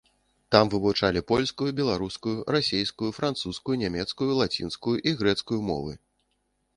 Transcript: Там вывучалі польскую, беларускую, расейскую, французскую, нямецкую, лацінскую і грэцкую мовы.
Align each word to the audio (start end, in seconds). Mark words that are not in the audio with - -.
Там 0.53 0.69
вывучалі 0.73 1.21
польскую, 1.31 1.67
беларускую, 1.79 2.33
расейскую, 2.55 3.09
французскую, 3.17 3.75
нямецкую, 3.83 4.31
лацінскую 4.39 4.97
і 5.13 5.17
грэцкую 5.21 5.61
мовы. 5.69 5.93